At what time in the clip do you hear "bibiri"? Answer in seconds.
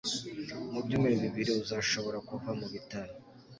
1.23-1.51